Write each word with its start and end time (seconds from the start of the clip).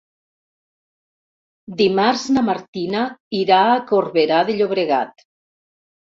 Dimarts 1.81 2.23
na 2.39 2.43
Martina 2.47 3.05
irà 3.41 3.61
a 3.75 3.77
Corbera 3.93 4.43
de 4.51 4.59
Llobregat. 4.63 5.25